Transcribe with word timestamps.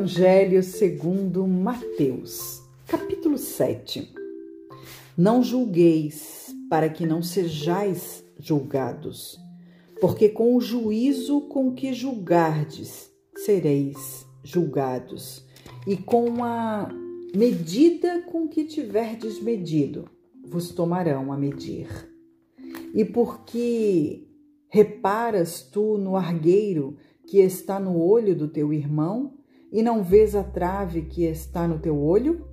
Evangelho 0.00 0.62
segundo 0.62 1.46
Mateus, 1.46 2.62
capítulo 2.86 3.36
7. 3.36 4.10
Não 5.14 5.42
julgueis, 5.42 6.46
para 6.70 6.88
que 6.88 7.04
não 7.04 7.22
sejais 7.22 8.24
julgados, 8.38 9.38
porque 10.00 10.30
com 10.30 10.56
o 10.56 10.60
juízo 10.60 11.42
com 11.42 11.74
que 11.74 11.92
julgardes, 11.92 13.12
sereis 13.44 14.26
julgados, 14.42 15.44
e 15.86 15.98
com 15.98 16.42
a 16.42 16.88
medida 17.36 18.22
com 18.22 18.48
que 18.48 18.64
tiverdes 18.64 19.38
medido, 19.38 20.08
vos 20.46 20.70
tomarão 20.70 21.30
a 21.30 21.36
medir. 21.36 21.88
E 22.94 23.04
porque 23.04 24.26
reparas 24.66 25.60
tu 25.60 25.98
no 25.98 26.16
argueiro 26.16 26.96
que 27.26 27.40
está 27.40 27.78
no 27.78 28.00
olho 28.00 28.34
do 28.34 28.48
teu 28.48 28.72
irmão 28.72 29.34
e 29.72 29.82
não 29.82 30.02
vês 30.02 30.34
a 30.34 30.42
trave 30.42 31.02
que 31.02 31.24
está 31.24 31.66
no 31.66 31.78
teu 31.78 31.98
olho? 32.00 32.44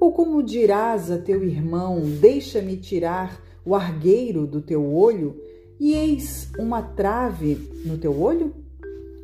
Ou 0.00 0.12
como 0.12 0.42
dirás 0.42 1.10
a 1.10 1.18
teu 1.18 1.44
irmão: 1.44 2.00
Deixa-me 2.20 2.76
tirar 2.76 3.40
o 3.64 3.74
argueiro 3.74 4.46
do 4.46 4.62
teu 4.62 4.94
olho, 4.94 5.40
e 5.78 5.94
eis 5.94 6.50
uma 6.58 6.82
trave 6.82 7.56
no 7.84 7.98
teu 7.98 8.18
olho? 8.20 8.54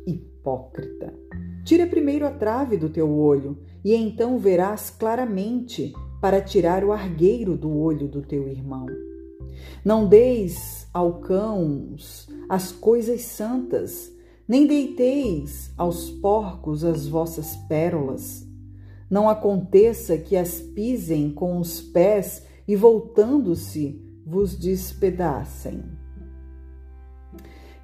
Hipócrita! 0.05 1.13
Tira 1.65 1.85
primeiro 1.85 2.25
a 2.25 2.31
trave 2.31 2.77
do 2.77 2.89
teu 2.89 3.09
olho, 3.09 3.57
e 3.83 3.93
então 3.93 4.37
verás 4.37 4.89
claramente 4.89 5.93
para 6.21 6.41
tirar 6.41 6.83
o 6.83 6.91
argueiro 6.91 7.57
do 7.57 7.75
olho 7.75 8.07
do 8.07 8.21
teu 8.21 8.47
irmão. 8.47 8.85
Não 9.83 10.07
deis 10.07 10.87
ao 10.93 11.19
cãos 11.19 12.27
as 12.47 12.71
coisas 12.71 13.21
santas, 13.21 14.11
nem 14.47 14.65
deiteis 14.65 15.66
aos 15.77 16.09
porcos 16.09 16.83
as 16.83 17.07
vossas 17.07 17.55
pérolas. 17.67 18.45
Não 19.09 19.29
aconteça 19.29 20.17
que 20.17 20.35
as 20.35 20.59
pisem 20.59 21.31
com 21.31 21.59
os 21.59 21.79
pés 21.79 22.45
e, 22.67 22.75
voltando-se, 22.75 24.01
vos 24.25 24.57
despedacem. 24.57 25.83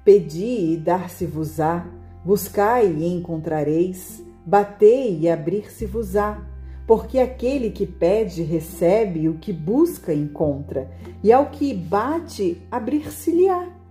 Pedi 0.04 0.72
e 0.72 0.76
dar-se-vos-á, 0.76 1.86
buscai 2.22 2.92
e 2.92 3.06
encontrareis, 3.06 4.22
batei 4.44 5.20
e 5.20 5.30
abrir-se-vos-á. 5.30 6.50
Porque 6.86 7.18
aquele 7.18 7.70
que 7.70 7.86
pede 7.86 8.42
recebe, 8.42 9.26
o 9.26 9.38
que 9.38 9.54
busca 9.54 10.12
encontra, 10.12 10.90
e 11.22 11.32
ao 11.32 11.46
que 11.46 11.72
bate 11.72 12.60
abrir-se-lhe-á. 12.70 13.83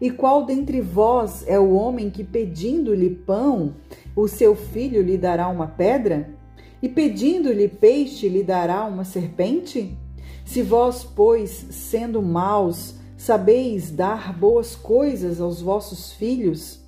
E 0.00 0.10
qual 0.10 0.46
dentre 0.46 0.80
vós 0.80 1.44
é 1.46 1.58
o 1.58 1.72
homem 1.72 2.08
que, 2.08 2.24
pedindo-lhe 2.24 3.10
pão, 3.10 3.74
o 4.16 4.26
seu 4.26 4.56
filho 4.56 5.02
lhe 5.02 5.18
dará 5.18 5.48
uma 5.48 5.66
pedra? 5.66 6.30
E 6.82 6.88
pedindo-lhe 6.88 7.68
peixe, 7.68 8.28
lhe 8.28 8.42
dará 8.42 8.84
uma 8.86 9.04
serpente? 9.04 9.94
Se 10.44 10.62
vós, 10.62 11.04
pois, 11.04 11.50
sendo 11.70 12.22
maus, 12.22 12.94
sabeis 13.16 13.90
dar 13.90 14.32
boas 14.32 14.74
coisas 14.74 15.38
aos 15.40 15.60
vossos 15.60 16.12
filhos, 16.12 16.80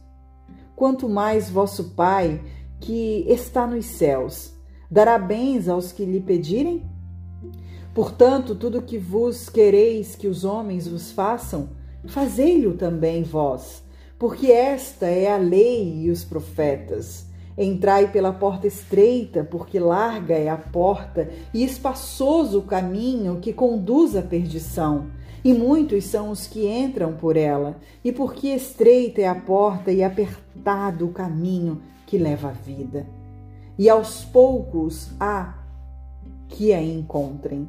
quanto 0.74 1.06
mais 1.06 1.50
vosso 1.50 1.90
Pai, 1.90 2.40
que 2.80 3.26
está 3.28 3.66
nos 3.66 3.84
céus, 3.84 4.54
dará 4.90 5.18
bens 5.18 5.68
aos 5.68 5.92
que 5.92 6.06
lhe 6.06 6.20
pedirem? 6.20 6.82
Portanto, 7.94 8.54
tudo 8.54 8.80
que 8.80 8.96
vos 8.96 9.50
quereis 9.50 10.16
que 10.16 10.26
os 10.26 10.44
homens 10.44 10.88
vos 10.88 11.12
façam, 11.12 11.68
fazei-lo 12.06 12.74
também 12.74 13.22
vós, 13.22 13.82
porque 14.18 14.50
esta 14.52 15.06
é 15.06 15.32
a 15.32 15.36
lei 15.36 16.04
e 16.04 16.10
os 16.10 16.24
profetas. 16.24 17.26
Entrai 17.56 18.10
pela 18.10 18.32
porta 18.32 18.66
estreita, 18.66 19.44
porque 19.44 19.78
larga 19.78 20.34
é 20.34 20.48
a 20.48 20.56
porta 20.56 21.28
e 21.52 21.62
espaçoso 21.62 22.60
o 22.60 22.62
caminho 22.62 23.40
que 23.40 23.52
conduz 23.52 24.16
à 24.16 24.22
perdição, 24.22 25.08
e 25.44 25.52
muitos 25.52 26.04
são 26.04 26.30
os 26.30 26.46
que 26.46 26.66
entram 26.66 27.14
por 27.14 27.36
ela, 27.36 27.76
e 28.04 28.12
porque 28.12 28.48
estreita 28.48 29.20
é 29.20 29.26
a 29.26 29.34
porta 29.34 29.90
e 29.92 30.02
apertado 30.02 31.06
o 31.06 31.12
caminho 31.12 31.82
que 32.06 32.16
leva 32.16 32.48
à 32.48 32.52
vida. 32.52 33.06
E 33.78 33.88
aos 33.88 34.24
poucos 34.24 35.10
há 35.18 35.54
que 36.48 36.72
a 36.72 36.82
encontrem. 36.82 37.68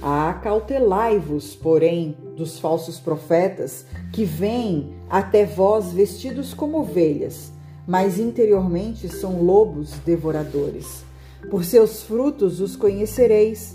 Acautelai-vos, 0.00 1.54
porém, 1.54 2.16
dos 2.36 2.58
falsos 2.58 2.98
profetas 2.98 3.86
que 4.12 4.24
vêm 4.24 4.94
até 5.08 5.44
vós 5.44 5.92
vestidos 5.92 6.52
como 6.52 6.80
ovelhas, 6.80 7.52
mas 7.86 8.18
interiormente 8.18 9.08
são 9.08 9.42
lobos 9.42 9.92
devoradores. 10.04 11.04
Por 11.50 11.64
seus 11.64 12.02
frutos 12.02 12.60
os 12.60 12.76
conhecereis. 12.76 13.74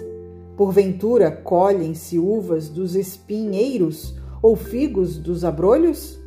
Porventura 0.57 1.31
colhem-se 1.31 2.19
uvas 2.19 2.67
dos 2.67 2.95
espinheiros 2.95 4.13
ou 4.41 4.55
figos 4.55 5.17
dos 5.17 5.45
abrolhos? 5.45 6.19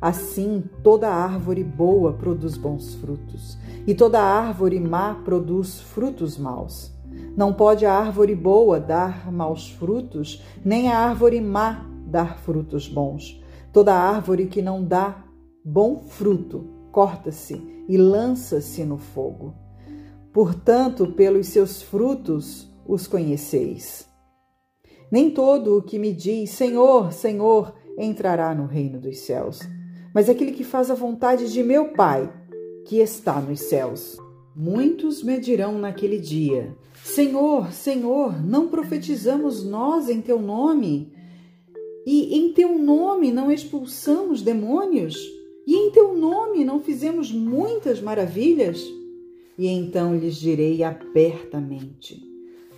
Assim, 0.00 0.62
toda 0.82 1.08
árvore 1.08 1.64
boa 1.64 2.12
produz 2.12 2.56
bons 2.56 2.94
frutos, 2.94 3.56
e 3.86 3.94
toda 3.94 4.20
árvore 4.20 4.78
má 4.78 5.14
produz 5.24 5.80
frutos 5.80 6.36
maus. 6.36 6.93
Não 7.36 7.52
pode 7.52 7.84
a 7.84 7.92
árvore 7.92 8.34
boa 8.34 8.78
dar 8.78 9.32
maus 9.32 9.70
frutos, 9.70 10.42
nem 10.64 10.88
a 10.88 10.98
árvore 10.98 11.40
má 11.40 11.88
dar 12.06 12.38
frutos 12.38 12.88
bons. 12.88 13.42
Toda 13.72 13.94
árvore 13.94 14.46
que 14.46 14.62
não 14.62 14.84
dá 14.84 15.24
bom 15.64 15.98
fruto, 15.98 16.68
corta-se 16.92 17.60
e 17.88 17.96
lança-se 17.96 18.84
no 18.84 18.98
fogo. 18.98 19.54
Portanto, 20.32 21.08
pelos 21.08 21.48
seus 21.48 21.82
frutos 21.82 22.72
os 22.86 23.06
conheceis. 23.06 24.08
Nem 25.10 25.30
todo 25.30 25.78
o 25.78 25.82
que 25.82 25.98
me 25.98 26.12
diz 26.12 26.50
Senhor, 26.50 27.12
Senhor 27.12 27.74
entrará 27.98 28.54
no 28.54 28.66
reino 28.66 29.00
dos 29.00 29.18
céus, 29.20 29.60
mas 30.14 30.28
aquele 30.28 30.52
que 30.52 30.64
faz 30.64 30.90
a 30.90 30.94
vontade 30.94 31.52
de 31.52 31.62
meu 31.62 31.92
Pai, 31.92 32.32
que 32.86 32.98
está 32.98 33.40
nos 33.40 33.60
céus. 33.60 34.16
Muitos 34.56 35.20
me 35.22 35.40
dirão 35.40 35.78
naquele 35.78 36.18
dia: 36.18 36.76
Senhor, 37.02 37.72
Senhor, 37.72 38.40
não 38.44 38.68
profetizamos 38.68 39.64
nós 39.64 40.08
em 40.08 40.20
teu 40.20 40.40
nome? 40.40 41.12
E 42.06 42.36
em 42.36 42.52
teu 42.52 42.78
nome 42.78 43.32
não 43.32 43.50
expulsamos 43.50 44.42
demônios? 44.42 45.16
E 45.66 45.74
em 45.74 45.90
teu 45.90 46.14
nome 46.16 46.64
não 46.64 46.80
fizemos 46.80 47.32
muitas 47.32 48.00
maravilhas? 48.00 48.80
E 49.58 49.66
então 49.66 50.16
lhes 50.16 50.36
direi 50.36 50.84
abertamente: 50.84 52.22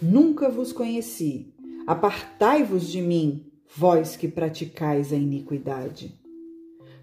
Nunca 0.01 0.49
vos 0.49 0.73
conheci. 0.73 1.53
Apartai-vos 1.87 2.89
de 2.89 3.03
mim, 3.03 3.45
vós 3.77 4.17
que 4.17 4.29
praticais 4.29 5.13
a 5.13 5.17
iniquidade. 5.17 6.15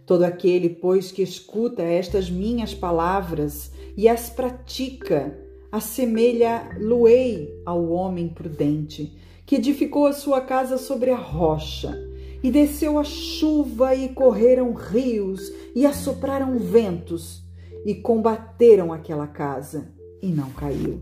Todo 0.06 0.24
aquele, 0.24 0.68
pois, 0.68 1.12
que 1.12 1.22
escuta 1.22 1.82
estas 1.82 2.30
minhas 2.30 2.74
palavras 2.74 3.72
e 3.96 4.08
as 4.08 4.30
pratica, 4.30 5.38
assemelha-lo-ei 5.72 7.62
ao 7.66 7.90
homem 7.90 8.28
prudente, 8.28 9.16
que 9.46 9.56
edificou 9.56 10.06
a 10.06 10.14
sua 10.14 10.42
casa 10.42 10.78
sobre 10.78 11.12
a 11.12 11.18
rocha. 11.18 11.98
E 12.44 12.52
desceu 12.52 13.00
a 13.00 13.04
chuva, 13.04 13.96
e 13.96 14.10
correram 14.10 14.74
rios, 14.74 15.52
e 15.74 15.86
assopraram 15.86 16.58
ventos, 16.60 17.42
e 17.86 17.96
combateram 17.96 18.92
aquela 18.92 19.28
casa, 19.28 19.94
e 20.22 20.28
não 20.28 20.50
caiu, 20.50 21.00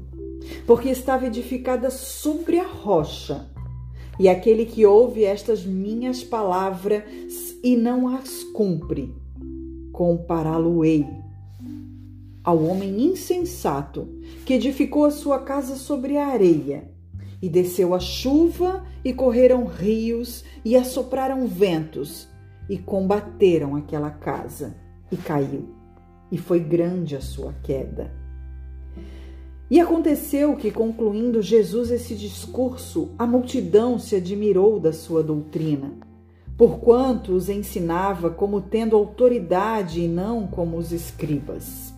porque 0.67 0.89
estava 0.89 1.25
edificada 1.25 1.89
sobre 1.89 2.59
a 2.59 2.67
rocha. 2.67 3.49
E 4.19 4.29
aquele 4.29 4.65
que 4.65 4.85
ouve 4.85 5.23
estas 5.23 5.65
minhas 5.65 6.23
palavras 6.23 7.03
e 7.63 7.75
não 7.75 8.07
as 8.07 8.43
cumpre, 8.43 9.15
compará-lo-ei 9.91 11.07
ao 12.43 12.63
homem 12.63 13.03
insensato 13.03 14.07
que 14.45 14.53
edificou 14.53 15.05
a 15.05 15.11
sua 15.11 15.39
casa 15.39 15.75
sobre 15.75 16.17
a 16.17 16.27
areia. 16.27 16.89
E 17.41 17.49
desceu 17.49 17.95
a 17.95 17.99
chuva, 17.99 18.83
e 19.03 19.13
correram 19.13 19.65
rios, 19.65 20.43
e 20.63 20.75
assopraram 20.75 21.47
ventos, 21.47 22.27
e 22.69 22.77
combateram 22.77 23.75
aquela 23.75 24.11
casa, 24.11 24.75
e 25.11 25.17
caiu, 25.17 25.69
e 26.31 26.37
foi 26.37 26.59
grande 26.59 27.15
a 27.15 27.21
sua 27.21 27.53
queda. 27.63 28.11
E 29.71 29.79
aconteceu 29.79 30.55
que, 30.55 30.69
concluindo 30.69 31.41
Jesus 31.41 31.89
esse 31.91 32.13
discurso, 32.13 33.11
a 33.17 33.25
multidão 33.25 33.97
se 33.97 34.15
admirou 34.15 34.79
da 34.79 34.93
sua 34.93 35.23
doutrina, 35.23 35.93
porquanto 36.57 37.33
os 37.33 37.49
ensinava 37.49 38.29
como 38.29 38.61
tendo 38.61 38.95
autoridade 38.95 40.01
e 40.01 40.07
não 40.07 40.45
como 40.45 40.77
os 40.77 40.91
escribas. 40.91 41.90